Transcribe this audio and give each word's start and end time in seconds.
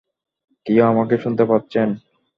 কেউ 0.65 0.81
আমাকে 0.91 1.15
শুনতে 1.17 1.43
পাচ্ছেন? 1.45 1.87